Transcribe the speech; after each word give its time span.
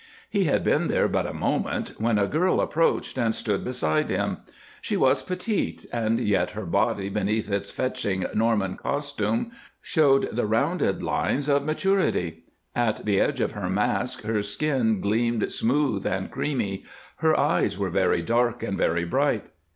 He 0.31 0.45
had 0.45 0.63
been 0.63 0.87
there 0.87 1.07
but 1.07 1.27
a 1.27 1.31
moment 1.31 1.93
when 1.99 2.17
a 2.17 2.25
girl 2.25 2.59
approached 2.59 3.19
and 3.19 3.35
stood 3.35 3.63
beside 3.63 4.09
him. 4.09 4.37
She 4.81 4.97
was 4.97 5.21
petite, 5.21 5.85
and 5.93 6.19
yet 6.19 6.49
her 6.57 6.65
body 6.65 7.07
beneath 7.07 7.51
its 7.51 7.69
fetching 7.69 8.25
Norman 8.33 8.77
costume 8.77 9.51
showed 9.79 10.35
the 10.35 10.47
rounded 10.47 11.03
lines 11.03 11.47
of 11.47 11.65
maturity; 11.65 12.45
at 12.75 13.05
the 13.05 13.21
edge 13.21 13.41
of 13.41 13.51
her 13.51 13.69
mask 13.69 14.23
her 14.23 14.41
skin 14.41 14.99
gleamed 15.01 15.51
smooth 15.51 16.03
and 16.07 16.31
creamy; 16.31 16.83
her 17.17 17.39
eyes 17.39 17.77
were 17.77 17.91
very 17.91 18.23
dark 18.23 18.63
and 18.63 18.79
very 18.79 19.05
bright. 19.05 19.51